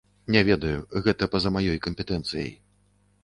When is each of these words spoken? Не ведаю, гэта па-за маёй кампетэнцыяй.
Не 0.35 0.41
ведаю, 0.47 0.79
гэта 1.07 1.27
па-за 1.35 1.53
маёй 1.57 1.77
кампетэнцыяй. 1.87 2.49